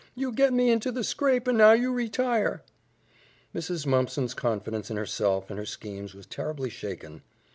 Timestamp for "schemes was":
5.67-6.25